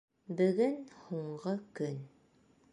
Бөгөн 0.39 0.73
һуңғы 1.03 1.55
көн. 1.81 2.03